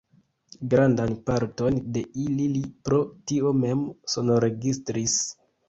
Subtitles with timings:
[0.71, 3.03] Grandan parton de ili li pro
[3.33, 5.23] tio mem sonregistris.